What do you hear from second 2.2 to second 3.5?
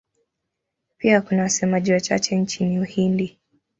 nchini Uhindi.